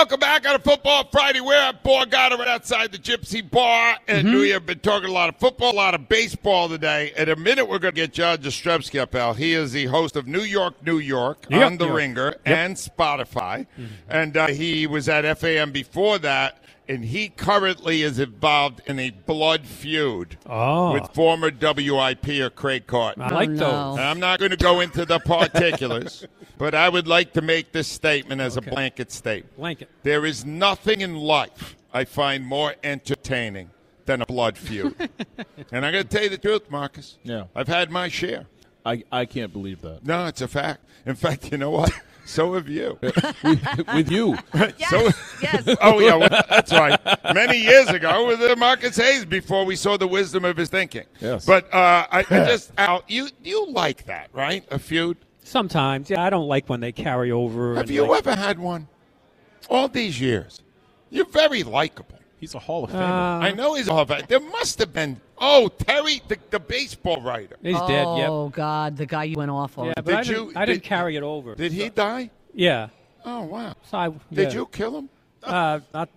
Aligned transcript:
welcome 0.00 0.18
back 0.18 0.48
on 0.48 0.54
a 0.56 0.58
Football 0.58 1.06
Friday. 1.12 1.40
We're 1.42 1.52
at 1.60 1.84
Borgata 1.84 2.38
right 2.38 2.48
outside 2.48 2.90
the 2.90 2.96
Gypsy 2.96 3.48
Bar, 3.48 3.98
and 4.08 4.28
Mm-hmm. 4.28 4.36
we 4.38 4.48
have 4.48 4.64
been 4.64 4.78
talking 4.78 5.10
a 5.10 5.12
lot 5.12 5.28
of 5.28 5.36
football, 5.36 5.72
a 5.72 5.76
lot 5.76 5.94
of 5.94 6.08
baseball 6.08 6.70
today. 6.70 7.12
In 7.18 7.28
a 7.28 7.36
minute, 7.36 7.66
we're 7.68 7.78
going 7.78 7.94
to 7.94 8.00
get 8.00 8.14
John 8.14 8.38
Jastremski 8.38 8.98
up, 8.98 9.14
Al. 9.14 9.34
He 9.34 9.52
is 9.52 9.72
the 9.72 9.84
host 9.86 10.16
of 10.16 10.26
New 10.26 10.40
York, 10.40 10.82
New 10.86 10.96
York 10.96 11.44
Yep. 11.50 11.66
on 11.66 11.76
The 11.76 11.84
New 11.84 11.88
York. 11.90 11.96
Ringer 11.98 12.34
and 12.46 12.76
Spotify. 12.76 13.66
And 14.08 14.38
uh, 14.38 14.46
he 14.46 14.86
was 14.86 15.06
at 15.10 15.36
FAN 15.38 15.70
before 15.70 16.16
that, 16.20 16.62
and 16.90 17.04
he 17.04 17.28
currently 17.28 18.02
is 18.02 18.18
involved 18.18 18.80
in 18.86 18.98
a 18.98 19.10
blood 19.10 19.64
feud 19.64 20.36
Oh. 20.46 20.92
with 20.92 21.08
former 21.14 21.52
WIPer 21.52 22.52
Craig 22.52 22.88
Carton. 22.88 23.22
I 23.22 23.28
like 23.28 23.50
oh, 23.50 23.54
those. 23.54 23.98
And 23.98 24.00
I'm 24.00 24.18
not 24.18 24.40
going 24.40 24.50
to 24.50 24.56
go 24.56 24.80
into 24.80 25.04
the 25.04 25.20
particulars, 25.20 26.26
but 26.58 26.74
I 26.74 26.88
would 26.88 27.06
like 27.06 27.32
to 27.34 27.42
make 27.42 27.70
this 27.70 27.86
statement 27.86 28.40
as 28.40 28.56
a 28.56 28.60
blanket 28.60 29.12
statement. 29.12 29.56
Blanket. 29.56 29.88
There 30.02 30.26
is 30.26 30.44
nothing 30.44 31.00
in 31.00 31.14
life 31.14 31.76
I 31.92 32.04
find 32.04 32.44
more 32.44 32.74
entertaining 32.82 33.70
than 34.06 34.20
a 34.20 34.26
blood 34.26 34.58
feud. 34.58 34.96
and 35.70 35.86
I'm 35.86 35.92
going 35.92 36.04
to 36.04 36.04
tell 36.04 36.24
you 36.24 36.30
the 36.30 36.38
truth, 36.38 36.68
Marcus. 36.70 37.18
Yeah. 37.22 37.44
I've 37.54 37.68
had 37.68 37.92
my 37.92 38.08
share. 38.08 38.46
I, 38.84 39.04
I 39.12 39.26
can't 39.26 39.52
believe 39.52 39.80
that. 39.82 40.04
No, 40.04 40.26
it's 40.26 40.40
a 40.40 40.48
fact. 40.48 40.84
In 41.06 41.14
fact, 41.14 41.52
you 41.52 41.58
know 41.58 41.70
what? 41.70 41.92
So 42.30 42.54
have 42.54 42.68
you. 42.68 42.96
With 43.02 44.08
you. 44.08 44.38
So, 44.88 45.10
yes. 45.42 45.64
oh 45.80 45.98
yeah, 45.98 46.14
well, 46.14 46.28
that's 46.28 46.72
right. 46.72 46.98
Many 47.34 47.58
years 47.58 47.88
ago 47.88 48.28
with 48.28 48.56
Marcus 48.56 48.96
Hayes, 48.96 49.24
before 49.24 49.64
we 49.64 49.74
saw 49.74 49.96
the 49.96 50.06
wisdom 50.06 50.44
of 50.44 50.56
his 50.56 50.68
thinking. 50.68 51.06
Yes. 51.20 51.44
But 51.44 51.64
uh, 51.74 52.06
I, 52.10 52.20
I 52.20 52.22
just 52.30 52.70
Al, 52.78 53.02
you 53.08 53.28
you 53.42 53.66
like 53.66 54.06
that, 54.06 54.30
right? 54.32 54.64
A 54.70 54.78
feud. 54.78 55.16
Sometimes, 55.42 56.08
yeah, 56.08 56.22
I 56.22 56.30
don't 56.30 56.46
like 56.46 56.68
when 56.68 56.78
they 56.78 56.92
carry 56.92 57.32
over. 57.32 57.74
Have 57.74 57.86
and, 57.86 57.90
you 57.90 58.06
like, 58.06 58.24
ever 58.24 58.36
had 58.36 58.60
one? 58.60 58.86
All 59.68 59.88
these 59.88 60.20
years, 60.20 60.62
you're 61.10 61.26
very 61.26 61.64
likable. 61.64 62.19
He's 62.40 62.54
a 62.54 62.58
Hall 62.58 62.84
of 62.84 62.90
Famer. 62.90 63.00
Uh, 63.02 63.44
I 63.44 63.52
know 63.52 63.74
he's 63.74 63.86
a 63.86 63.92
Hall 63.92 64.00
of 64.02 64.08
Famer. 64.08 64.26
There 64.26 64.40
must 64.40 64.78
have 64.78 64.92
been. 64.94 65.20
Oh, 65.38 65.68
Terry, 65.68 66.22
the, 66.26 66.38
the 66.50 66.58
baseball 66.58 67.20
writer. 67.20 67.56
He's 67.62 67.78
dead. 67.80 68.06
Yep. 68.16 68.28
Oh 68.30 68.48
God, 68.48 68.96
the 68.96 69.06
guy 69.06 69.24
you 69.24 69.36
went 69.36 69.50
off 69.50 69.76
on. 69.78 69.86
Yeah, 69.88 69.92
but 69.96 70.06
Did 70.06 70.14
I 70.14 70.22
didn't, 70.22 70.46
you- 70.46 70.52
I 70.56 70.64
didn't 70.64 70.82
did- 70.82 70.88
carry 70.88 71.16
it 71.16 71.22
over. 71.22 71.54
Did 71.54 71.72
he 71.72 71.88
die? 71.90 72.30
Yeah. 72.54 72.88
Oh 73.24 73.42
wow. 73.42 73.74
So 73.90 73.98
I, 73.98 74.10
Did 74.32 74.54
you 74.54 74.66
kill 74.66 74.96
him? 74.98 75.08
Uh, 75.42 75.80
not, 75.92 76.08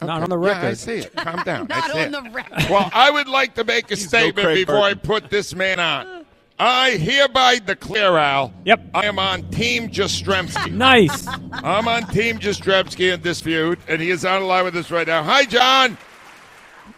not 0.00 0.22
on 0.22 0.30
the 0.30 0.40
Yeah, 0.40 0.62
I 0.68 0.74
see 0.74 0.98
it. 0.98 1.14
Calm 1.16 1.42
down. 1.42 1.66
I 1.70 1.74
Not 1.80 1.90
see 1.90 2.04
on 2.04 2.14
it. 2.14 2.24
the 2.24 2.30
record. 2.30 2.70
Well, 2.70 2.90
I 2.94 3.10
would 3.10 3.26
like 3.28 3.54
to 3.56 3.64
make 3.64 3.90
a 3.90 3.94
no 3.94 4.00
statement 4.00 4.44
Craig 4.44 4.66
before 4.66 4.82
I 4.82 4.94
put 4.94 5.30
this 5.30 5.54
man 5.54 5.80
on. 5.80 6.25
I 6.58 6.92
hereby 6.92 7.58
declare, 7.58 8.16
Al. 8.18 8.52
Yep. 8.64 8.80
I 8.94 9.06
am 9.06 9.18
on 9.18 9.48
Team 9.50 9.88
Jastremski. 9.90 10.72
Nice. 10.76 11.26
I'm 11.52 11.86
on 11.88 12.06
Team 12.08 12.38
Jastremski 12.38 13.12
in 13.12 13.20
this 13.22 13.40
feud, 13.40 13.78
and 13.88 14.00
he 14.00 14.10
is 14.10 14.24
on 14.24 14.40
the 14.40 14.46
line 14.46 14.64
with 14.64 14.76
us 14.76 14.90
right 14.90 15.06
now. 15.06 15.22
Hi, 15.22 15.44
John. 15.44 15.98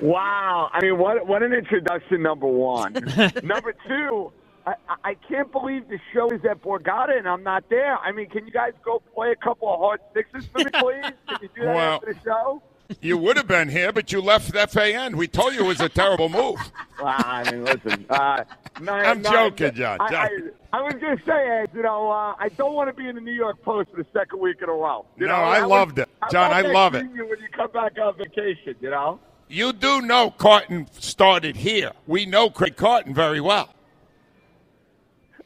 Wow. 0.00 0.70
I 0.72 0.80
mean, 0.82 0.98
what 0.98 1.26
what 1.26 1.42
an 1.42 1.52
introduction, 1.52 2.22
number 2.22 2.46
one. 2.46 2.92
number 3.42 3.74
two, 3.86 4.32
I, 4.66 4.74
I- 4.88 4.96
I 5.10 5.14
can't 5.28 5.50
believe 5.50 5.88
the 5.88 5.98
show 6.12 6.28
is 6.30 6.44
at 6.48 6.62
Borgata 6.62 7.16
and 7.18 7.26
I'm 7.28 7.42
not 7.42 7.64
there. 7.70 7.96
I 7.98 8.12
mean, 8.12 8.28
can 8.28 8.46
you 8.46 8.52
guys 8.52 8.72
go 8.84 9.02
play 9.14 9.32
a 9.32 9.36
couple 9.36 9.72
of 9.72 9.80
hard 9.80 10.00
sixes 10.14 10.46
for 10.52 10.58
me, 10.58 10.66
please? 10.74 11.12
Can 11.28 11.38
you 11.42 11.48
do 11.56 11.64
that 11.64 11.74
Well- 11.74 11.94
after 11.96 12.12
the 12.14 12.20
show? 12.24 12.62
You 13.02 13.18
would 13.18 13.36
have 13.36 13.46
been 13.46 13.68
here, 13.68 13.92
but 13.92 14.12
you 14.12 14.20
left 14.22 14.50
FAN. 14.70 15.16
We 15.16 15.28
told 15.28 15.52
you 15.54 15.60
it 15.64 15.66
was 15.68 15.80
a 15.80 15.88
terrible 15.88 16.28
move. 16.28 16.56
Well, 17.00 17.14
I 17.16 17.48
mean, 17.52 17.64
listen. 17.64 18.06
Uh, 18.10 18.42
no, 18.80 18.92
I'm 18.92 19.22
joking, 19.22 19.72
John. 19.72 20.00
I, 20.00 20.06
I, 20.16 20.28
I 20.72 20.80
was 20.82 20.94
going 20.94 21.16
to 21.16 21.24
say, 21.24 21.48
Ed, 21.48 21.70
you 21.72 21.82
know, 21.82 22.10
uh, 22.10 22.34
I 22.40 22.48
don't 22.56 22.72
want 22.74 22.88
to 22.88 22.92
be 22.92 23.08
in 23.08 23.14
the 23.14 23.20
New 23.20 23.30
York 23.34 23.62
Post 23.62 23.90
for 23.92 23.98
the 23.98 24.06
second 24.12 24.40
week 24.40 24.56
in 24.62 24.68
a 24.68 24.72
row. 24.72 25.06
You 25.16 25.28
No, 25.28 25.36
know, 25.36 25.42
I 25.44 25.60
was- 25.60 25.70
loved 25.70 25.98
it. 26.00 26.08
John, 26.32 26.50
I 26.50 26.62
that 26.62 26.72
love 26.72 26.96
it. 26.96 27.06
You 27.14 27.24
when 27.28 27.38
you 27.38 27.46
come 27.52 27.70
back 27.70 27.96
on 28.02 28.16
vacation, 28.16 28.74
you 28.80 28.90
know. 28.90 29.20
You 29.46 29.72
do 29.72 30.02
know 30.02 30.32
Carton 30.32 30.88
started 30.98 31.54
here. 31.54 31.92
We 32.08 32.26
know 32.26 32.50
Craig 32.50 32.74
Carton 32.74 33.14
very 33.14 33.40
well. 33.40 33.72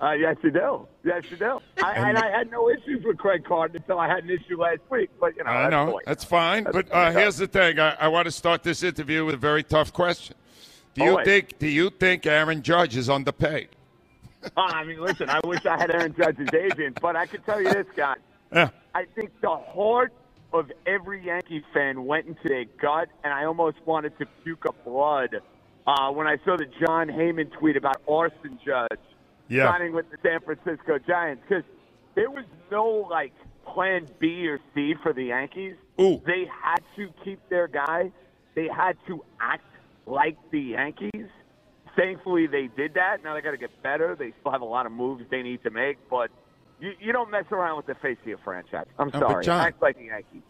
Uh, 0.03 0.13
yes, 0.15 0.37
you 0.43 0.51
do. 0.51 0.89
Yes, 1.05 1.23
you 1.31 1.37
do. 1.37 1.61
I, 1.81 1.93
and 1.93 2.19
I 2.19 2.29
had 2.29 2.51
no 2.51 2.69
issues 2.69 3.05
with 3.05 3.19
Craig 3.19 3.45
Carton 3.45 3.77
until 3.77 4.01
I 4.01 4.09
had 4.09 4.25
an 4.25 4.31
issue 4.31 4.61
last 4.61 4.81
week. 4.91 5.11
But 5.21 5.37
you 5.37 5.45
know, 5.45 5.51
I 5.51 5.63
that's 5.63 5.71
know. 5.71 5.93
boy. 5.93 6.01
That's 6.05 6.25
fine. 6.25 6.65
But 6.65 6.91
uh, 6.91 7.13
here's 7.13 7.37
the 7.37 7.47
thing. 7.47 7.79
I, 7.79 7.95
I 8.01 8.09
want 8.09 8.25
to 8.25 8.33
start 8.33 8.65
this 8.65 8.83
interview 8.83 9.25
with 9.25 9.37
a 9.37 9.39
very 9.39 9.63
tough 9.63 9.93
question. 9.93 10.35
Do 10.95 11.05
you 11.05 11.11
Always. 11.11 11.27
think 11.27 11.59
do 11.61 11.69
you 11.69 11.89
think 11.89 12.27
Aaron 12.27 12.63
Judge 12.63 12.97
is 12.97 13.09
underpaid? 13.09 13.69
Uh, 14.45 14.51
I 14.57 14.85
mean, 14.85 15.01
listen. 15.01 15.31
I 15.31 15.41
wish 15.45 15.65
I 15.67 15.79
had 15.79 15.93
Aaron 15.93 16.15
Judge's 16.19 16.53
agent, 16.53 16.99
but 17.01 17.15
I 17.15 17.27
can 17.27 17.41
tell 17.43 17.61
you 17.63 17.73
this, 17.73 17.87
guy. 17.97 18.15
Yeah. 18.53 18.69
I 18.95 19.07
think 19.15 19.31
the 19.41 19.57
heart 19.57 20.13
of 20.53 20.71
every 20.85 21.25
Yankee 21.25 21.65
fan 21.73 22.05
went 22.05 22.27
into 22.27 22.47
their 22.47 22.67
gut, 22.67 23.09
and 23.25 23.33
I 23.33 23.47
almost 23.47 23.79
wanted 23.87 24.19
to 24.19 24.27
puke 24.45 24.67
up 24.67 24.85
blood 24.85 25.41
uh, 25.87 26.11
when 26.11 26.27
I 26.27 26.37
saw 26.45 26.59
the 26.59 26.67
Jon 26.67 27.09
Heyman 27.09 27.51
tweet 27.53 27.79
about 27.79 28.03
Aaron 28.07 28.59
Judge 28.63 29.01
Yeah. 29.49 29.71
signing 29.73 29.93
with 29.93 30.07
the 30.11 30.17
San 30.23 30.41
Francisco 30.41 30.99
Giants 30.99 31.43
because 31.49 31.65
there 32.15 32.31
was 32.31 32.45
no 32.71 33.07
like 33.11 33.33
plan 33.67 34.07
B 34.19 34.47
or 34.49 34.61
C 34.75 34.95
for 35.03 35.13
the 35.13 35.25
Yankees. 35.25 35.75
Ooh. 36.01 36.21
They 36.27 36.47
had 36.63 36.81
to 36.97 37.09
keep 37.25 37.41
their 37.49 37.69
guy. 37.69 38.11
They 38.55 38.69
had 38.69 38.97
to 39.07 39.25
act 39.41 39.65
like 40.07 40.37
the 40.51 40.61
Yankees. 40.61 41.27
Thankfully, 41.97 42.47
they 42.47 42.69
did 42.69 42.95
that. 42.95 43.23
Now 43.23 43.35
they 43.35 43.43
got 43.43 43.51
to 43.51 43.59
get 43.59 43.83
better. 43.83 44.17
They 44.19 44.33
still 44.41 44.53
have 44.53 44.63
a 44.63 44.67
lot 44.67 44.87
of 44.87 44.93
moves 44.93 45.25
they 45.31 45.43
need 45.43 45.63
to 45.65 45.71
make, 45.71 45.99
but 46.09 46.31
you, 46.81 46.93
you 46.99 47.13
don't 47.13 47.31
mess 47.31 47.45
around 47.53 47.77
with 47.77 47.87
the 47.87 47.95
face 47.97 48.17
of 48.23 48.27
your 48.27 48.39
franchise. 48.39 48.87
I'm 48.99 49.11
No, 49.13 49.21
sorry. 49.21 49.45
John- 49.45 49.61
Act 49.67 49.83
like 49.83 49.97
the 49.99 50.05
Yankees. 50.05 50.43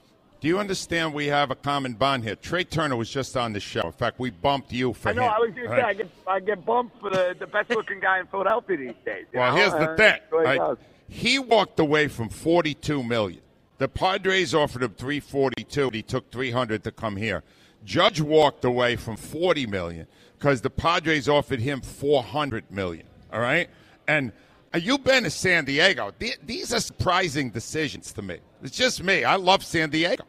Do 0.42 0.48
you 0.48 0.58
understand 0.58 1.14
we 1.14 1.28
have 1.28 1.52
a 1.52 1.54
common 1.54 1.92
bond 1.92 2.24
here? 2.24 2.34
Trey 2.34 2.64
Turner 2.64 2.96
was 2.96 3.08
just 3.08 3.36
on 3.36 3.52
the 3.52 3.60
show. 3.60 3.82
In 3.82 3.92
fact, 3.92 4.18
we 4.18 4.30
bumped 4.30 4.72
you 4.72 4.92
for 4.92 5.10
I 5.10 5.12
know. 5.12 5.22
him. 5.22 5.30
I 5.30 5.38
was 5.38 5.50
going 5.54 5.68
to 5.68 5.76
say 5.76 5.82
I 5.82 5.94
get 5.94 6.10
I 6.26 6.40
get 6.40 6.66
bumped 6.66 7.00
for 7.00 7.10
the, 7.10 7.36
the 7.38 7.46
best 7.46 7.70
looking 7.70 8.00
guy 8.00 8.18
in 8.18 8.26
Philadelphia 8.26 8.76
these 8.76 8.94
days. 9.04 9.26
Well, 9.32 9.52
know? 9.52 9.56
here's 9.56 9.70
the 9.70 9.90
Uh, 9.90 9.96
thing. 9.96 10.18
that's 10.18 10.30
the 10.30 10.36
way 10.38 10.54
it 10.56 10.58
All 10.58 10.68
right. 10.70 10.78
He 11.06 11.38
walked 11.38 11.78
away 11.78 12.08
from 12.08 12.28
42 12.28 13.04
million. 13.04 13.40
The 13.78 13.86
Padres 13.86 14.52
offered 14.52 14.82
him 14.82 14.94
342. 14.94 15.90
He 15.92 16.02
took 16.02 16.28
300 16.32 16.82
to 16.82 16.90
come 16.90 17.14
here. 17.14 17.44
Judge 17.84 18.20
walked 18.20 18.64
away 18.64 18.96
from 18.96 19.16
40 19.16 19.66
million 19.68 20.08
because 20.40 20.60
the 20.60 20.70
Padres 20.70 21.28
offered 21.28 21.60
him 21.60 21.80
400 21.80 22.68
million. 22.68 23.06
All 23.32 23.38
right, 23.40 23.70
and 24.08 24.32
uh, 24.74 24.78
you've 24.78 25.04
been 25.04 25.22
to 25.22 25.30
San 25.30 25.66
Diego. 25.66 26.10
These 26.18 26.74
are 26.74 26.80
surprising 26.80 27.50
decisions 27.50 28.12
to 28.14 28.22
me. 28.22 28.38
It's 28.60 28.76
just 28.76 29.04
me. 29.04 29.22
I 29.22 29.36
love 29.36 29.62
San 29.64 29.90
Diego. 29.90 30.24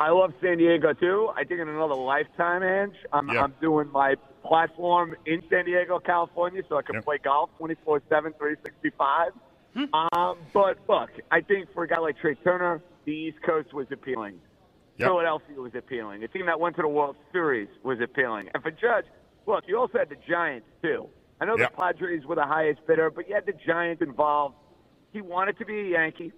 I 0.00 0.10
love 0.10 0.32
San 0.40 0.58
Diego 0.58 0.92
too. 0.92 1.30
I 1.36 1.44
think 1.44 1.60
in 1.60 1.68
another 1.68 1.94
lifetime, 1.94 2.62
Ange, 2.62 2.94
I'm, 3.12 3.28
Yeah. 3.28 3.42
I'm 3.42 3.54
doing 3.60 3.90
my 3.90 4.14
platform 4.44 5.16
in 5.26 5.42
San 5.50 5.64
Diego, 5.64 5.98
California, 5.98 6.62
so 6.68 6.76
I 6.76 6.82
can 6.82 6.96
Yeah. 6.96 7.00
play 7.02 7.18
golf 7.18 7.50
24 7.58 8.00
7, 8.08 8.32
365. 8.34 9.32
Um, 9.92 10.38
but 10.52 10.78
look, 10.88 11.10
I 11.30 11.40
think 11.40 11.72
for 11.72 11.84
a 11.84 11.88
guy 11.88 11.98
like 11.98 12.18
Trey 12.18 12.34
Turner, 12.36 12.80
the 13.04 13.12
East 13.12 13.42
Coast 13.42 13.72
was 13.72 13.86
appealing. 13.92 14.40
Yep. 14.96 15.08
Philadelphia 15.08 15.56
was 15.60 15.74
appealing. 15.74 16.24
A 16.24 16.28
team 16.28 16.46
that 16.46 16.58
went 16.58 16.74
to 16.76 16.82
the 16.82 16.88
World 16.88 17.16
Series 17.32 17.68
was 17.84 18.00
appealing. 18.00 18.50
And 18.54 18.62
for 18.62 18.70
Judge, 18.72 19.04
look, 19.46 19.64
you 19.68 19.78
also 19.78 19.98
had 19.98 20.08
the 20.08 20.16
Giants 20.28 20.66
too. 20.82 21.08
I 21.40 21.44
know 21.44 21.56
Yep. 21.56 21.70
the 21.70 21.76
Padres 21.76 22.26
were 22.26 22.34
the 22.34 22.46
highest 22.46 22.84
bidder, 22.86 23.10
but 23.10 23.28
you 23.28 23.34
had 23.34 23.46
the 23.46 23.52
Giants 23.52 24.02
involved. 24.02 24.56
He 25.12 25.20
wanted 25.20 25.58
to 25.58 25.64
be 25.64 25.78
a 25.80 25.84
Yankee. 25.84 26.32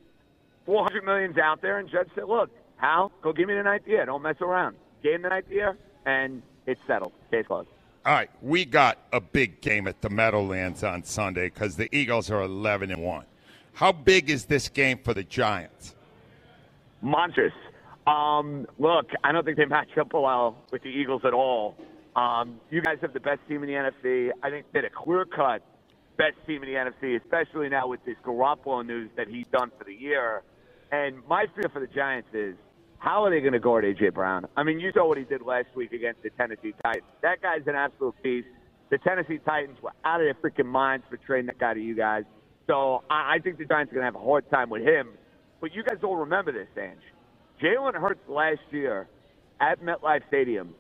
400 0.67 1.05
million's 1.05 1.39
out 1.39 1.63
there, 1.63 1.79
and 1.79 1.89
Judge 1.89 2.09
said, 2.15 2.25
"Look, 2.25 2.51
Hal, 2.81 3.13
go 3.23 3.33
give 3.33 3.49
me 3.49 3.55
the 3.55 3.63
ninth 3.63 3.87
year. 3.87 4.05
Don't 4.07 4.23
mess 4.23 4.37
around." 4.41 4.77
Gave 5.03 5.15
him 5.15 5.23
the 5.23 5.29
ninth 5.31 5.51
year, 5.51 5.77
and 6.05 6.43
it's 6.67 6.81
settled. 6.87 7.13
Case 7.31 7.47
closed. 7.47 7.69
All 8.05 8.15
right, 8.15 8.31
we 8.41 8.65
got 8.65 8.99
a 9.13 9.21
big 9.21 9.61
game 9.61 9.87
at 9.87 10.01
the 10.01 10.09
Meadowlands 10.09 10.83
on 10.83 11.05
Sunday 11.05 11.51
because 11.51 11.77
the 11.77 11.95
Eagles 11.95 12.31
are 12.31 12.43
11 12.43 12.91
and 12.91 13.03
one. 13.03 13.25
How 13.75 13.93
big 13.93 14.31
is 14.31 14.47
this 14.47 14.69
game 14.69 14.99
for 14.99 15.15
the 15.15 15.23
Giants? 15.23 15.95
Monstrous. 17.03 17.53
Um, 18.07 18.67
look, 18.79 19.11
I 19.23 19.33
don't 19.33 19.45
think 19.45 19.59
they 19.59 19.67
match 19.67 19.97
up 19.99 20.13
well 20.13 20.57
with 20.73 20.83
the 20.83 20.89
Eagles 20.89 21.23
at 21.25 21.35
all. 21.35 21.77
Um, 22.17 22.61
you 22.71 22.81
guys 22.81 22.99
have 23.03 23.13
the 23.13 23.21
best 23.21 23.41
team 23.49 23.63
in 23.63 23.69
the 23.69 23.75
NFC. 23.75 24.31
I 24.43 24.51
think 24.51 24.67
they're 24.73 24.87
a 24.87 24.91
clear 24.91 25.25
cut 25.25 25.63
best 26.17 26.37
team 26.47 26.63
in 26.63 26.69
the 26.69 26.75
NFC, 26.75 27.21
especially 27.23 27.69
now 27.69 27.87
with 27.89 28.05
this 28.05 28.17
Garoppolo 28.25 28.85
news 28.85 29.11
that 29.17 29.29
he's 29.29 29.47
done 29.53 29.71
for 29.79 29.85
the 29.85 29.95
year. 29.95 30.43
And 30.93 31.27
my 31.29 31.47
fear 31.55 31.71
for 31.73 31.81
the 31.81 31.87
Giants 31.87 32.29
is 32.35 32.57
how 33.01 33.25
are 33.25 33.31
they 33.31 33.41
going 33.41 33.55
to 33.55 33.59
guard 33.59 33.85
A.J. 33.85 34.11
Brown? 34.11 34.47
I 34.57 34.63
mean, 34.63 34.79
you 34.79 34.93
saw 34.93 35.09
what 35.09 35.17
he 35.17 35.25
did 35.25 35.41
last 35.43 35.69
week 35.75 35.93
against 35.93 36.23
the 36.23 36.31
Tennessee 36.31 36.75
Titans. 36.85 37.05
That 37.23 37.41
guy's 37.41 37.67
an 37.67 37.75
absolute 37.75 38.15
beast. 38.23 38.47
The 38.91 38.99
Tennessee 38.99 39.39
Titans 39.39 39.79
were 39.83 39.93
out 40.05 40.21
of 40.21 40.27
their 40.27 40.35
freaking 40.35 40.69
minds 40.69 41.07
for 41.09 41.17
trading 41.17 41.47
that 41.47 41.59
guy 41.59 41.75
to 41.75 41.81
you 41.81 41.95
guys. 41.95 42.25
So 42.67 43.03
I, 43.11 43.37
I 43.37 43.39
think 43.39 43.57
the 43.57 43.65
Giants 43.65 43.91
are 43.91 43.95
going 43.95 44.03
to 44.03 44.13
have 44.13 44.15
a 44.15 44.25
hard 44.25 44.49
time 44.51 44.69
with 44.69 44.83
him. 44.83 45.09
But 45.63 45.75
you 45.75 45.83
guys 45.83 45.99
all 46.03 46.17
remember 46.17 46.53
this, 46.53 46.69
Ange. 46.77 47.01
Jalen 47.63 47.95
Hurts 47.95 48.21
last 48.29 48.61
year 48.71 49.09
at 49.61 49.83
MetLife 49.83 50.27
Stadium 50.29 50.75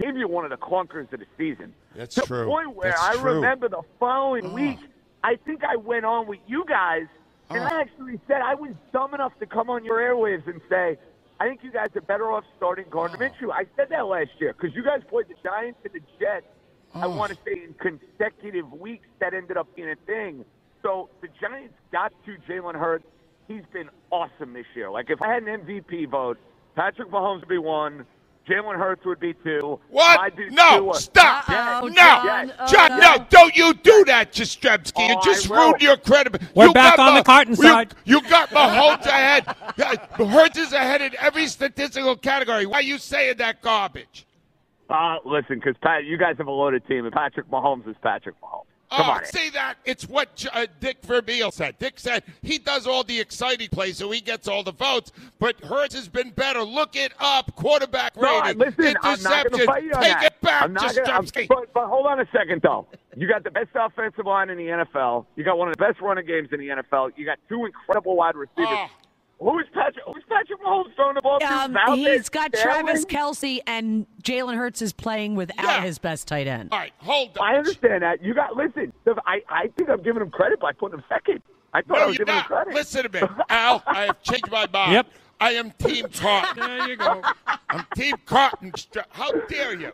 gave 0.00 0.16
you 0.16 0.28
one 0.28 0.44
of 0.44 0.50
the 0.50 0.56
clunkers 0.56 1.10
of 1.12 1.20
the 1.20 1.26
season. 1.38 1.72
That's 1.94 2.14
true. 2.14 2.24
to 2.24 2.28
the 2.28 2.34
true. 2.42 2.46
point 2.46 2.74
where 2.76 2.90
That's 2.90 3.02
I 3.02 3.14
true. 3.14 3.34
remember 3.34 3.68
the 3.68 3.82
following 3.98 4.52
week, 4.52 4.78
I 5.22 5.36
think 5.36 5.62
I 5.64 5.76
went 5.76 6.04
on 6.04 6.26
with 6.26 6.40
you 6.46 6.64
guys 6.68 7.06
And. 7.50 7.62
I 7.62 7.80
actually 7.80 8.20
said 8.26 8.40
I 8.42 8.54
was 8.54 8.72
dumb 8.92 9.14
enough 9.14 9.32
to 9.38 9.46
come 9.46 9.70
on 9.70 9.84
your 9.84 9.98
airwaves 9.98 10.46
and 10.46 10.60
say, 10.68 10.98
I 11.44 11.48
think 11.48 11.60
you 11.62 11.70
guys 11.72 11.88
are 11.94 12.00
better 12.00 12.32
off 12.32 12.44
starting 12.56 12.86
Gardner 12.88 13.18
Minshew. 13.18 13.52
I 13.52 13.66
said 13.76 13.88
that 13.90 14.06
last 14.06 14.30
year 14.38 14.54
because 14.54 14.74
you 14.74 14.82
guys 14.82 15.02
played 15.10 15.26
the 15.28 15.34
Giants 15.42 15.78
and 15.84 15.92
the 15.92 16.00
Jets. 16.18 16.46
I 16.94 17.04
oh. 17.04 17.10
want 17.10 17.32
to 17.32 17.38
say 17.44 17.64
in 17.64 17.74
consecutive 17.74 18.72
weeks 18.72 19.06
that 19.20 19.34
ended 19.34 19.58
up 19.58 19.68
being 19.76 19.90
a 19.90 19.96
thing. 20.06 20.46
So 20.82 21.10
the 21.20 21.28
Giants 21.38 21.74
got 21.92 22.14
to 22.24 22.36
Jalen 22.50 22.76
Hurts. 22.76 23.04
He's 23.46 23.64
been 23.74 23.90
awesome 24.10 24.54
this 24.54 24.64
year. 24.74 24.90
Like 24.90 25.10
if 25.10 25.20
I 25.20 25.34
had 25.34 25.42
an 25.42 25.66
MVP 25.66 26.08
vote, 26.08 26.38
Patrick 26.76 27.10
Mahomes 27.10 27.40
would 27.40 27.48
be 27.50 27.58
one. 27.58 28.06
Jalen 28.48 28.76
Hurts 28.76 29.04
would 29.06 29.20
be 29.20 29.32
two. 29.42 29.80
What? 29.88 30.20
My 30.20 30.28
dude 30.30 30.52
No, 30.52 30.78
Tua- 30.80 30.94
stop. 30.94 31.48
Uh-oh, 31.48 31.86
no, 31.88 31.94
John. 31.94 32.52
Oh, 32.58 32.66
John, 32.66 32.90
no. 32.90 32.98
no, 33.16 33.26
don't 33.30 33.56
you 33.56 33.72
do 33.74 34.04
that, 34.04 34.32
Jastremski. 34.32 34.92
Oh, 34.96 35.08
you 35.08 35.18
just 35.24 35.50
I 35.50 35.54
ruined 35.56 35.80
your 35.82 35.96
credibility. 35.96 36.46
We're 36.54 36.66
you 36.66 36.72
back 36.74 36.96
got 36.96 37.08
on 37.08 37.14
the 37.14 37.20
Mah- 37.20 37.24
Carton 37.24 37.54
you- 37.54 37.62
side. 37.62 37.94
You 38.04 38.20
got 38.28 38.50
Mahomes 38.50 39.06
ahead. 39.06 39.46
Yeah, 39.78 39.94
Hurts 40.26 40.58
is 40.58 40.72
ahead 40.72 41.00
in 41.00 41.12
every 41.18 41.46
statistical 41.46 42.16
category. 42.16 42.66
Why 42.66 42.78
are 42.78 42.82
you 42.82 42.98
saying 42.98 43.38
that 43.38 43.62
garbage? 43.62 44.26
Uh, 44.90 45.16
listen, 45.24 45.56
because 45.56 45.76
Pat, 45.80 46.04
you 46.04 46.18
guys 46.18 46.36
have 46.36 46.46
a 46.46 46.50
loaded 46.52 46.86
team, 46.86 47.06
and 47.06 47.14
Patrick 47.14 47.48
Mahomes 47.50 47.88
is 47.88 47.96
Patrick 48.02 48.34
Mahomes. 48.42 48.64
Come 48.96 49.06
oh, 49.08 49.12
on. 49.12 49.24
say 49.26 49.50
that. 49.50 49.74
It's 49.84 50.08
what 50.08 50.46
uh, 50.52 50.66
Dick 50.80 50.98
Vermeil 51.02 51.50
said. 51.50 51.78
Dick 51.78 51.98
said 51.98 52.22
he 52.42 52.58
does 52.58 52.86
all 52.86 53.04
the 53.04 53.18
exciting 53.18 53.68
plays, 53.68 53.98
so 53.98 54.10
he 54.10 54.20
gets 54.20 54.46
all 54.48 54.62
the 54.62 54.72
votes. 54.72 55.12
But 55.38 55.60
Hurts 55.60 55.94
has 55.94 56.08
been 56.08 56.30
better. 56.30 56.62
Look 56.62 56.96
it 56.96 57.12
up. 57.18 57.54
Quarterback 57.56 58.16
rating, 58.16 58.58
No, 58.58 58.64
rating, 58.66 58.78
listen, 58.78 58.96
I'm 59.02 59.22
not 59.22 59.50
going 59.50 59.66
to 59.66 59.66
interceptions. 59.66 59.66
fight 59.66 59.84
you 59.84 59.92
on 59.92 60.02
Take 60.02 60.12
that. 60.12 60.24
it 60.24 60.40
back, 60.40 60.62
I'm 60.62 60.72
not 60.72 60.94
gonna, 60.94 61.10
I'm, 61.12 61.24
Jastremski. 61.24 61.48
but, 61.48 61.72
but 61.72 61.86
hold 61.88 62.06
on 62.06 62.20
a 62.20 62.26
second, 62.32 62.62
though. 62.62 62.86
You 63.16 63.28
got 63.28 63.44
the 63.44 63.50
best 63.50 63.70
offensive 63.74 64.26
line 64.26 64.50
in 64.50 64.58
the 64.58 64.66
NFL. 64.66 65.26
You 65.36 65.44
got 65.44 65.58
one 65.58 65.68
of 65.68 65.76
the 65.76 65.84
best 65.84 66.00
running 66.00 66.26
games 66.26 66.48
in 66.52 66.60
the 66.60 66.68
NFL. 66.68 67.12
You 67.16 67.24
got 67.24 67.38
two 67.48 67.64
incredible 67.64 68.16
wide 68.16 68.34
receivers. 68.36 68.66
Oh. 68.70 68.86
Who 69.40 69.58
is 69.58 69.66
Patrick? 69.74 70.04
Who's 70.06 70.22
Patrick 70.28 70.60
Mahomes 70.62 70.94
throwing 70.94 71.14
the 71.16 71.20
ball 71.22 71.38
to? 71.40 71.46
Um, 71.46 71.76
Out 71.76 71.98
he's 71.98 72.28
got 72.28 72.54
staring? 72.56 72.84
Travis 72.86 73.04
Kelce 73.04 73.60
and 73.66 74.06
Jalen 74.22 74.56
Hurts 74.56 74.80
is 74.80 74.92
playing 74.92 75.34
without 75.34 75.62
Yeah. 75.64 75.80
his 75.82 75.98
best 75.98 76.28
tight 76.28 76.46
end. 76.46 76.70
All 76.72 76.78
right, 76.78 76.92
hold 76.98 77.36
on. 77.38 77.46
I 77.54 77.58
understand 77.58 78.02
that. 78.02 78.22
You 78.22 78.32
got 78.34 78.56
listen. 78.56 78.92
I 79.26 79.42
I 79.48 79.68
think 79.76 79.90
I'm 79.90 80.02
giving 80.02 80.22
him 80.22 80.30
credit 80.30 80.60
by 80.60 80.72
putting 80.72 80.98
him 80.98 81.04
second. 81.08 81.42
I 81.72 81.82
thought 81.82 81.98
I 81.98 82.06
was 82.06 82.16
you're 82.16 82.24
giving 82.26 82.34
him 82.40 82.46
not. 82.50 82.64
credit. 82.64 82.74
Listen 82.74 83.10
to 83.10 83.20
me, 83.22 83.28
Al. 83.50 83.82
I 83.86 84.02
have 84.06 84.22
changed 84.22 84.50
my 84.50 84.66
mind. 84.72 84.92
Yep. 84.92 85.06
I 85.40 85.50
am 85.54 85.72
Team 85.72 86.06
Carton. 86.14 86.56
There 86.62 86.88
you 86.88 86.96
go. 86.96 87.20
I'm 87.68 87.84
Team 87.96 88.14
Carton. 88.24 88.72
How 89.10 89.32
dare 89.32 89.74
you? 89.74 89.88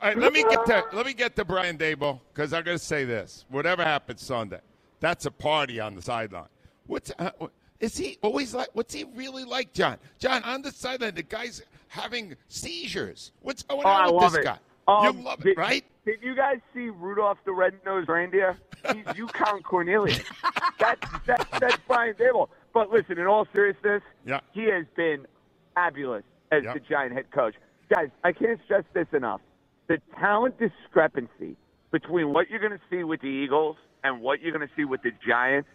All 0.00 0.08
right, 0.08 0.16
let 0.18 0.32
me 0.32 0.42
get 0.44 0.64
to 0.66 0.84
let 0.92 1.04
me 1.04 1.12
get 1.14 1.34
to 1.36 1.44
Brian 1.44 1.76
Daboll 1.76 2.20
because 2.32 2.52
I'm 2.52 2.62
going 2.62 2.78
to 2.78 2.84
say 2.84 3.04
this. 3.04 3.44
Whatever 3.48 3.82
happens 3.82 4.22
Sunday, 4.22 4.60
that's 5.00 5.26
a 5.26 5.30
party 5.32 5.80
on 5.80 5.94
the 5.96 6.02
sideline. 6.02 6.46
What's 6.86 7.10
uh, 7.18 7.30
what- 7.38 7.50
is 7.80 7.96
he 7.96 8.18
always 8.22 8.54
like? 8.54 8.68
What's 8.72 8.94
he 8.94 9.04
really 9.14 9.44
like, 9.44 9.72
John? 9.72 9.98
John 10.18 10.42
on 10.44 10.62
the 10.62 10.70
sideline, 10.70 11.14
the 11.14 11.22
guy's 11.22 11.62
having 11.88 12.34
seizures. 12.48 13.32
What's 13.42 13.62
going 13.62 13.82
Oh, 13.84 13.88
on 13.88 14.00
I 14.02 14.06
with 14.06 14.14
love 14.22 14.32
this 14.32 14.40
it. 14.40 14.44
guy? 14.44 14.58
Um, 14.86 15.16
you 15.18 15.24
love 15.24 15.40
it, 15.40 15.44
did, 15.44 15.56
right? 15.58 15.84
Did 16.04 16.22
you 16.22 16.34
guys 16.34 16.58
see 16.74 16.90
Rudolph 16.90 17.38
the 17.46 17.52
Red-Nosed 17.52 18.08
Reindeer? 18.08 18.58
He's 18.92 19.04
Yukon 19.16 19.62
Cornelius. 19.62 20.20
That's 20.78 21.00
that, 21.26 21.46
that's 21.58 21.78
Brian 21.88 22.14
Daboll. 22.14 22.48
But 22.74 22.90
listen, 22.90 23.18
in 23.18 23.26
all 23.26 23.46
seriousness, 23.54 24.02
Yeah. 24.26 24.40
he 24.52 24.64
has 24.64 24.84
been 24.96 25.26
fabulous 25.74 26.24
as 26.52 26.64
Yeah. 26.64 26.74
the 26.74 26.80
Giant 26.80 27.12
head 27.14 27.30
coach. 27.30 27.54
Guys, 27.88 28.08
I 28.24 28.32
can't 28.32 28.60
stress 28.64 28.84
this 28.92 29.06
enough. 29.12 29.40
The 29.86 29.98
talent 30.18 30.56
discrepancy 30.58 31.56
between 31.90 32.32
what 32.32 32.50
you're 32.50 32.60
going 32.60 32.72
to 32.72 32.80
see 32.90 33.04
with 33.04 33.20
the 33.20 33.28
Eagles 33.28 33.76
and 34.02 34.20
what 34.20 34.40
you're 34.42 34.52
going 34.52 34.66
to 34.66 34.74
see 34.74 34.84
with 34.84 35.02
the 35.02 35.12
Giants, 35.26 35.68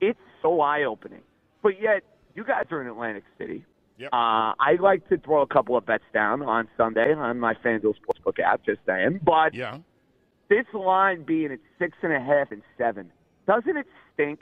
it's 0.00 0.18
so 0.42 0.60
eye-opening. 0.60 1.20
But 1.62 1.80
yet, 1.80 2.02
you 2.34 2.44
guys 2.44 2.64
are 2.70 2.80
in 2.80 2.88
Atlantic 2.88 3.24
City. 3.38 3.64
Yep. 3.98 4.10
Uh, 4.12 4.54
I 4.58 4.76
like 4.80 5.08
to 5.10 5.18
throw 5.18 5.42
a 5.42 5.46
couple 5.46 5.76
of 5.76 5.86
bets 5.86 6.04
down 6.12 6.42
on 6.42 6.68
Sunday 6.76 7.14
on 7.14 7.38
my 7.38 7.54
FanDuel 7.54 7.94
Sportsbook 8.00 8.38
app, 8.40 8.64
just 8.64 8.80
saying. 8.86 9.20
But 9.22 9.54
Yeah. 9.54 9.78
this 10.48 10.66
line 10.74 11.22
being 11.22 11.52
at 11.52 11.60
six 11.78 11.96
and 12.02 12.12
a 12.12 12.20
half 12.20 12.50
and 12.50 12.62
seven, 12.76 13.12
doesn't 13.46 13.76
it 13.76 13.86
stink? 14.12 14.40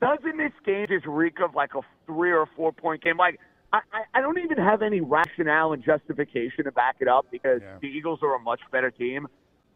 Doesn't 0.00 0.36
this 0.36 0.52
game 0.64 0.86
just 0.88 1.06
reek 1.06 1.40
of 1.40 1.54
like 1.54 1.74
a 1.74 1.80
three 2.06 2.32
or 2.32 2.46
four 2.54 2.72
point 2.72 3.02
game? 3.02 3.16
Like, 3.16 3.40
I, 3.72 3.80
I, 4.14 4.20
don't 4.22 4.38
even 4.38 4.56
have 4.56 4.80
any 4.80 5.00
rationale 5.00 5.72
and 5.74 5.82
justification 5.82 6.64
to 6.64 6.72
back 6.72 6.96
it 7.00 7.08
up 7.08 7.26
because 7.30 7.60
Yeah. 7.62 7.76
the 7.80 7.88
Eagles 7.88 8.22
are 8.22 8.34
a 8.34 8.38
much 8.38 8.60
better 8.70 8.90
team. 8.90 9.26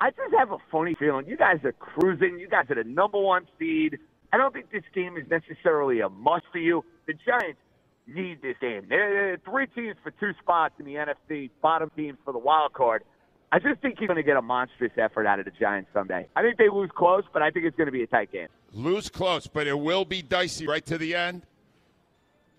I 0.01 0.11
just 0.11 0.33
have 0.39 0.51
a 0.51 0.59
funny 0.71 0.95
feeling. 0.95 1.27
You 1.27 1.37
guys 1.37 1.63
are 1.65 1.73
cruising. 1.73 2.39
You 2.39 2.49
guys 2.49 2.71
are 2.71 2.75
the 2.77 2.85
number 2.85 3.19
one 3.21 3.47
seed. 3.59 3.99
I 4.33 4.39
don't 4.39 4.53
think 4.53 4.71
this 4.71 4.85
game 4.95 5.17
is 5.17 5.25
necessarily 5.31 6.01
a 6.01 6.09
must 6.09 6.45
for 6.51 6.59
you. 6.59 6.85
The 7.07 7.15
Giants 7.15 7.61
need 8.07 8.41
this 8.43 8.57
game. 8.61 8.87
They're 8.89 9.39
three 9.45 9.67
teams 9.67 9.97
for 10.03 10.11
two 10.13 10.33
spots 10.41 10.75
in 10.79 10.87
the 10.87 10.95
NFC, 10.95 11.51
bottom 11.61 11.91
teams 11.95 12.19
for 12.25 12.33
the 12.33 12.39
wild 12.39 12.73
card. 12.73 13.05
I 13.53 13.59
just 13.59 13.83
think 13.83 14.01
you're 14.01 14.07
going 14.09 14.17
to 14.17 14.23
get 14.23 14.39
a 14.39 14.43
monstrous 14.43 14.93
effort 14.97 15.27
out 15.27 15.39
of 15.39 15.45
the 15.45 15.51
Giants 15.51 15.91
someday. 15.93 16.27
I 16.35 16.41
think 16.41 16.57
they 16.57 16.71
lose 16.71 16.91
close, 16.97 17.25
but 17.35 17.43
I 17.43 17.51
think 17.51 17.67
it's 17.67 17.77
going 17.77 17.87
to 17.87 17.93
be 17.93 18.03
a 18.03 18.07
tight 18.07 18.33
game. 18.33 18.49
Lose 18.73 19.11
close, 19.11 19.47
but 19.47 19.67
it 19.67 19.79
will 19.79 20.07
be 20.07 20.23
dicey 20.23 20.67
right 20.67 20.85
to 20.87 20.97
the 20.97 21.15
end. 21.15 21.43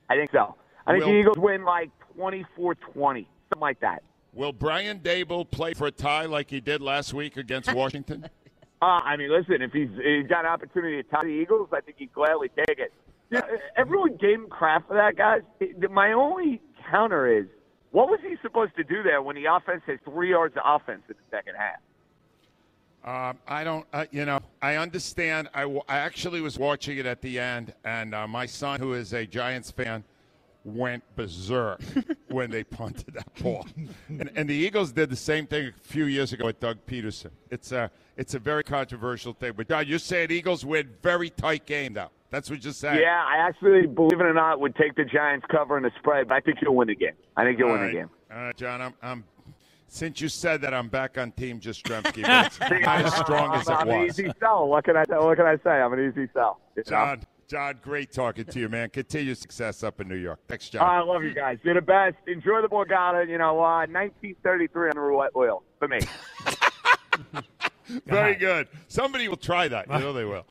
I 0.10 0.16
think 0.16 0.30
so. 0.32 0.56
I 0.86 0.92
think 0.92 1.06
Will- 1.06 1.12
the 1.14 1.20
Eagles 1.20 1.38
win 1.40 1.66
like 1.66 1.90
24 2.16 2.76
20, 2.76 3.28
something 3.50 3.60
like 3.60 3.80
that. 3.80 4.04
Will 4.34 4.52
Brian 4.54 5.00
Daboll 5.00 5.50
play 5.50 5.74
for 5.74 5.88
a 5.88 5.92
tie 5.92 6.26
like 6.26 6.50
he 6.52 6.60
did 6.60 6.82
last 6.82 7.14
week 7.14 7.38
against 7.38 7.74
Washington? 7.74 8.30
Uh, 8.84 9.00
I 9.06 9.16
mean, 9.16 9.32
listen, 9.32 9.62
if 9.62 9.72
he's, 9.72 9.88
he's 10.04 10.28
got 10.28 10.44
an 10.44 10.52
opportunity 10.52 11.02
to 11.02 11.04
tie 11.04 11.22
the 11.22 11.30
Eagles, 11.30 11.70
I 11.72 11.80
think 11.80 12.00
he'd 12.00 12.12
gladly 12.12 12.50
take 12.68 12.80
it. 12.80 12.92
Know, 13.30 13.42
everyone 13.78 14.18
gave 14.18 14.36
him 14.42 14.48
crap 14.50 14.90
for 14.90 14.96
that, 14.96 15.16
guys. 15.16 15.42
My 15.90 16.12
only 16.12 16.62
counter 16.92 17.32
is, 17.32 17.46
what 17.92 18.10
was 18.10 18.20
he 18.22 18.36
supposed 18.42 18.76
to 18.76 18.84
do 18.84 19.02
there 19.02 19.22
when 19.22 19.38
the 19.38 19.46
offense 19.46 19.84
has 19.86 20.00
three 20.04 20.32
yards 20.32 20.58
of 20.58 20.64
offense 20.66 21.04
in 21.08 21.16
the 21.16 21.38
second 21.38 21.54
half? 21.58 21.80
Um, 23.06 23.38
I 23.48 23.64
don't, 23.64 23.86
uh, 23.94 24.04
you 24.12 24.26
know, 24.26 24.42
I 24.62 24.76
understand. 24.76 25.48
I, 25.54 25.62
w- 25.62 25.82
I 25.88 26.00
actually 26.00 26.42
was 26.42 26.60
watching 26.60 26.98
it 26.98 27.06
at 27.06 27.22
the 27.22 27.40
end, 27.40 27.74
and 27.86 28.14
uh, 28.14 28.28
my 28.28 28.46
son, 28.46 28.82
who 28.82 28.96
is 28.96 29.14
a 29.14 29.26
Giants 29.26 29.72
fan, 29.72 30.04
went 30.64 31.04
berserk 31.16 31.82
when 32.30 32.50
they 32.50 32.64
punted 32.64 33.14
that 33.14 33.34
ball. 33.42 33.68
And, 34.08 34.32
and 34.36 34.50
the 34.50 34.54
Eagles 34.54 34.92
did 34.92 35.10
the 35.10 35.16
same 35.16 35.46
thing 35.46 35.68
a 35.68 35.72
few 35.82 36.06
years 36.06 36.34
ago 36.34 36.46
with 36.46 36.60
Doug 36.60 36.78
Pederson. 36.86 37.32
It's 37.52 37.72
a, 37.72 37.92
it's 38.18 38.34
a 38.34 38.40
very 38.40 38.64
controversial 38.64 39.34
thing. 39.34 39.54
But 39.56 39.68
John, 39.68 39.88
you're 39.88 40.00
saying 40.00 40.32
Eagles 40.32 40.66
win 40.66 40.90
very 41.02 41.30
tight 41.30 41.66
game, 41.66 41.94
though. 41.94 42.10
That's 42.32 42.50
what 42.50 42.64
you're 42.64 42.74
saying. 42.74 43.00
Yeah, 43.00 43.24
I 43.28 43.38
actually, 43.38 43.86
believe 43.86 44.20
it 44.20 44.26
or 44.26 44.34
not, 44.34 44.60
would 44.60 44.76
take 44.76 44.96
the 44.96 45.06
Giants 45.06 45.46
covering 45.52 45.84
the 45.84 45.92
spread, 46.00 46.28
but 46.30 46.36
I 46.36 46.40
think 46.40 46.60
you'll 46.62 46.76
win 46.76 46.88
the 46.88 46.96
game. 46.96 47.14
I 47.38 47.44
think 47.44 47.60
you'll 47.60 47.68
All 47.68 47.74
win 47.76 47.84
right. 47.84 47.92
the 47.92 48.00
game. 48.00 48.10
All 48.32 48.38
right, 48.38 48.58
John. 48.58 48.82
I'm, 48.82 48.94
I'm. 49.04 49.24
Since 49.88 50.22
you 50.22 50.30
said 50.30 50.62
that, 50.62 50.74
I'm 50.74 50.88
back 50.88 51.20
on 51.20 51.32
Team 51.34 51.60
Jastremski. 51.60 52.24
but 52.60 52.72
it's 52.72 52.86
not 52.86 53.06
as 53.06 53.14
strong 53.18 53.54
as 53.54 53.70
it 53.70 53.74
I'm 53.74 53.88
an 53.88 54.00
was. 54.00 54.20
easy 54.20 54.32
sell. 54.40 54.68
What 54.68 54.84
can 54.84 54.98
I 54.98 55.04
what 55.20 55.38
can 55.38 55.46
I 55.46 55.58
say? 55.64 55.70
I'm 55.70 55.94
an 55.94 56.12
easy 56.12 56.28
sell. 56.34 56.60
John, 56.88 57.20
know? 57.20 57.26
John, 57.54 57.78
great 57.84 58.12
talking 58.12 58.46
to 58.46 58.60
you, 58.60 58.68
man. 58.68 58.90
Continue 58.90 59.36
success 59.36 59.84
up 59.84 60.02
in 60.02 60.08
New 60.08 60.16
York. 60.16 60.40
Thanks, 60.48 60.70
John. 60.70 60.90
I 60.90 61.02
love 61.02 61.24
you 61.24 61.36
guys. 61.36 61.60
You're 61.62 61.76
the 61.76 61.82
best. 61.82 62.16
Enjoy 62.26 62.64
the 62.64 62.68
Borgata. 62.68 63.30
You 63.30 63.38
know, 63.38 63.60
uh, 63.60 63.86
1933 63.86 64.90
on 64.90 64.96
the 64.96 65.00
roulette 65.00 65.36
wheel 65.36 65.62
for 65.78 65.88
me. 65.88 66.00
Very 68.08 68.34
good. 68.34 68.70
Somebody 68.88 69.28
will 69.28 69.38
try 69.38 69.68
that. 69.68 69.88
You 69.88 70.00
know 70.00 70.14
they 70.14 70.26
will. 70.26 70.48